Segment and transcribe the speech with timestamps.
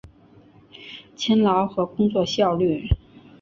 [1.15, 2.87] 勤劳和工作效率